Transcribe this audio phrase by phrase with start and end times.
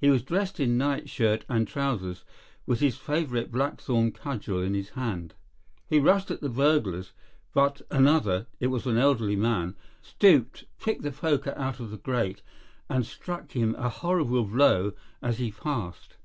[0.00, 2.24] He was dressed in nightshirt and trousers,
[2.66, 5.32] with his favourite blackthorn cudgel in his hand.
[5.86, 7.12] He rushed at the burglars,
[7.54, 12.42] but another—it was an elderly man—stooped, picked the poker out of the grate
[12.88, 16.16] and struck him a horrible blow as he passed.